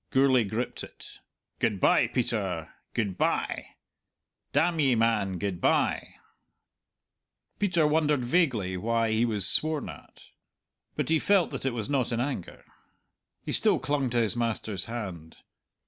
[0.09, 1.19] Gourlay gripped it.
[1.59, 2.71] "Good bye, Peter!
[2.95, 3.67] good bye;
[4.51, 6.15] damn ye, man, good bye!"
[7.59, 10.31] Peter wondered vaguely why he was sworn at.
[10.95, 12.65] But he felt that it was not in anger.
[13.45, 15.37] He still clung to his master's hand.